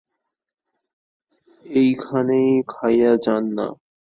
[1.65, 3.67] এইখানেই খাইয়া যান-না।